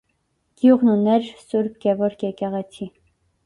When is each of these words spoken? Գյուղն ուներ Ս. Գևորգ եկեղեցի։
Գյուղն 0.61 0.93
ուներ 0.93 1.29
Ս. 1.43 1.55
Գևորգ 1.87 2.29
եկեղեցի։ 2.31 2.93